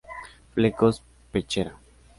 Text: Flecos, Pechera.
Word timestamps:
Flecos, 0.55 1.03
Pechera. 1.31 1.75